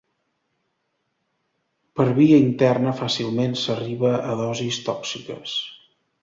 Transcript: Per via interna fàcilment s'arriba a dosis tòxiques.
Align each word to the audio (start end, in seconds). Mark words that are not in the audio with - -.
Per 1.99 2.07
via 2.19 2.39
interna 2.45 2.95
fàcilment 3.03 3.53
s'arriba 3.65 4.15
a 4.31 4.35
dosis 4.41 4.81
tòxiques. 4.89 5.55